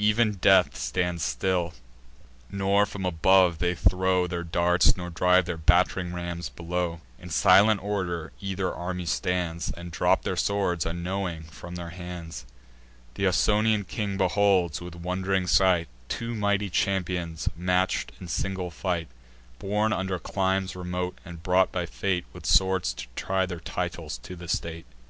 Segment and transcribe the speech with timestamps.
[0.00, 1.74] Ev'n death stands still;
[2.50, 7.02] nor from above they throw Their darts, nor drive their batt'ring rams below.
[7.18, 12.46] In silent order either army stands, And drop their swords, unknowing, from their hands.
[13.16, 19.08] Th' Ausonian king beholds, with wond'ring sight, Two mighty champions match'd in single fight,
[19.58, 24.34] Born under climes remote, and brought by fate, With swords to try their titles to
[24.36, 24.86] the state.